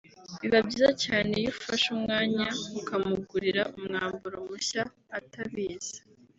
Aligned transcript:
Biba 0.41 0.59
byiza 0.67 0.91
cyane 1.03 1.29
iyo 1.39 1.49
ufashe 1.55 1.87
umwanya 1.97 2.45
ukamugurira 2.79 3.63
umwambaro 3.77 4.37
mushya 4.47 4.83
atabizi 5.17 5.97